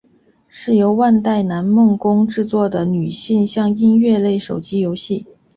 [0.47, 5.27] 是由万代南梦宫制作的女性向音乐类手机游戏。